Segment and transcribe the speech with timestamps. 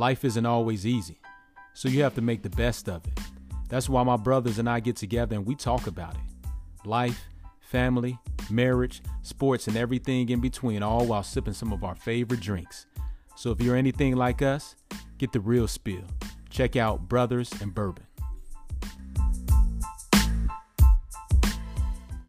[0.00, 1.20] Life isn't always easy,
[1.74, 3.20] so you have to make the best of it.
[3.68, 6.88] That's why my brothers and I get together and we talk about it.
[6.88, 7.22] Life,
[7.60, 8.18] family,
[8.48, 12.86] marriage, sports, and everything in between, all while sipping some of our favorite drinks.
[13.36, 14.74] So if you're anything like us,
[15.18, 16.06] get the real spill.
[16.48, 18.06] Check out Brothers and Bourbon.